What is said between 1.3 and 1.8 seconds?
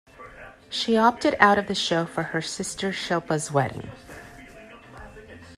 out of the